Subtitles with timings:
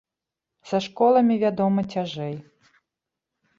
[0.69, 2.35] Са школамі, вядома, цяжэй.